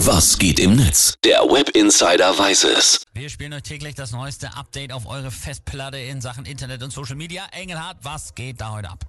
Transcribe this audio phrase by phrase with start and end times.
[0.00, 1.14] Was geht im Netz?
[1.24, 3.00] Der Web Insider weiß es.
[3.14, 7.16] Wir spielen euch täglich das neueste Update auf eure Festplatte in Sachen Internet und Social
[7.16, 7.46] Media.
[7.50, 9.06] Engelhardt, was geht da heute ab?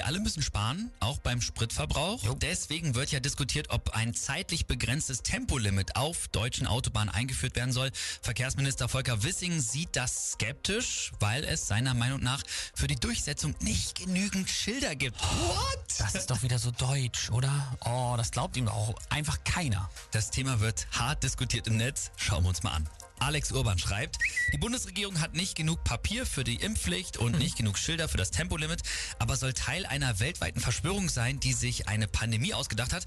[0.00, 2.24] Wir alle müssen sparen, auch beim Spritverbrauch.
[2.24, 2.32] Jo.
[2.32, 7.90] Deswegen wird ja diskutiert, ob ein zeitlich begrenztes Tempolimit auf deutschen Autobahnen eingeführt werden soll.
[8.22, 12.42] Verkehrsminister Volker Wissing sieht das skeptisch, weil es seiner Meinung nach
[12.74, 15.20] für die Durchsetzung nicht genügend Schilder gibt.
[15.20, 15.84] What?
[15.98, 17.76] Das ist doch wieder so deutsch, oder?
[17.84, 19.90] Oh, das glaubt ihm doch auch einfach keiner.
[20.12, 22.10] Das Thema wird hart diskutiert im Netz.
[22.16, 22.88] Schauen wir uns mal an.
[23.20, 24.18] Alex Urban schreibt,
[24.52, 28.30] die Bundesregierung hat nicht genug Papier für die Impfpflicht und nicht genug Schilder für das
[28.30, 28.80] Tempolimit,
[29.18, 33.04] aber soll Teil einer weltweiten Verschwörung sein, die sich eine Pandemie ausgedacht hat.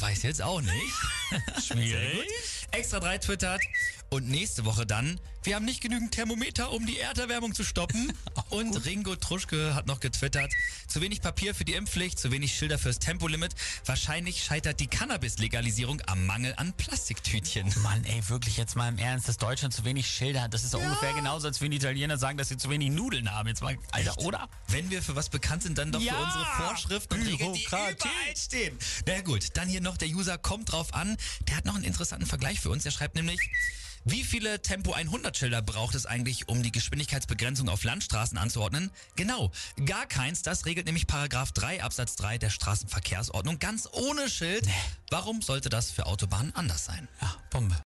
[0.00, 0.74] Weiß jetzt auch nicht.
[1.68, 2.26] Gut.
[2.72, 3.62] Extra 3 twittert.
[4.14, 8.12] Und nächste Woche dann, wir haben nicht genügend Thermometer, um die Erderwärmung zu stoppen.
[8.50, 10.52] Und Ringo Truschke hat noch getwittert,
[10.86, 13.56] zu wenig Papier für die Impfpflicht, zu wenig Schilder fürs Tempolimit.
[13.86, 17.74] Wahrscheinlich scheitert die Cannabis-Legalisierung am Mangel an Plastiktütchen.
[17.82, 20.54] Mann, ey, wirklich jetzt mal im Ernst, dass Deutschland zu wenig Schilder hat.
[20.54, 23.32] Das ist doch ungefähr genauso, als wenn die Italiener sagen, dass sie zu wenig Nudeln
[23.32, 23.48] haben.
[23.48, 24.48] Jetzt mal, Alter, oder?
[24.68, 26.14] Wenn wir für was bekannt sind, dann doch Ja!
[26.14, 27.96] für unsere Vorschriften und Regeln, die Bürokratie.
[28.08, 28.78] überall stehen.
[29.08, 31.16] Na gut, dann hier noch der User kommt drauf an.
[31.48, 32.84] Der hat noch einen interessanten Vergleich für uns.
[32.84, 33.40] Der schreibt nämlich,
[34.04, 38.90] wie viele Tempo 100 Schilder braucht es eigentlich, um die Geschwindigkeitsbegrenzung auf Landstraßen anzuordnen?
[39.16, 39.50] Genau,
[39.86, 40.42] gar keins.
[40.42, 44.66] Das regelt nämlich Paragraph 3 Absatz 3 der Straßenverkehrsordnung ganz ohne Schild.
[45.10, 47.08] Warum sollte das für Autobahnen anders sein?
[47.20, 47.76] Ja, Bombe.